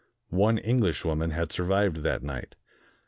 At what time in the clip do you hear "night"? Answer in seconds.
2.23-2.55